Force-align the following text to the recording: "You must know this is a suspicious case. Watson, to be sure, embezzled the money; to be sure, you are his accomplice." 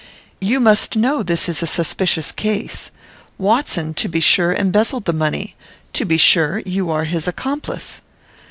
"You 0.39 0.59
must 0.59 0.95
know 0.95 1.21
this 1.21 1.47
is 1.47 1.61
a 1.61 1.67
suspicious 1.67 2.31
case. 2.31 2.89
Watson, 3.37 3.93
to 3.93 4.07
be 4.07 4.19
sure, 4.19 4.51
embezzled 4.51 5.05
the 5.05 5.13
money; 5.13 5.55
to 5.93 6.05
be 6.05 6.17
sure, 6.17 6.63
you 6.65 6.89
are 6.89 7.03
his 7.03 7.27
accomplice." 7.27 8.01